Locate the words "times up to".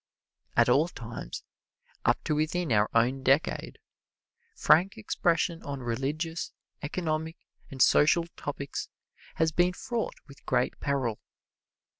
0.87-2.33